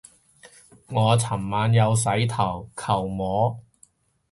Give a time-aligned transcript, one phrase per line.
[0.87, 3.59] 我尋晚有洗頭，求摸